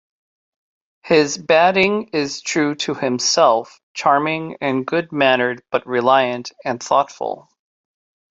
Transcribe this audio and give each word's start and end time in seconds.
His 1.03 1.37
batting 1.37 2.07
is 2.13 2.41
true 2.41 2.73
to 2.77 2.95
himself, 2.95 3.79
charming 3.93 4.57
and 4.59 4.83
good 4.83 5.11
mannered 5.11 5.61
but 5.69 5.85
reliant 5.85 6.51
and 6.65 6.81
thoughtful. 6.81 7.51